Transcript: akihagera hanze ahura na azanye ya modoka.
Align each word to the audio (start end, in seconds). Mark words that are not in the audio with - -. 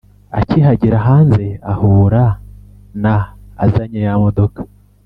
akihagera 0.39 0.97
hanze 1.07 1.45
ahura 1.71 2.23
na 3.03 3.15
azanye 3.65 3.99
ya 4.07 4.15
modoka. 4.23 4.59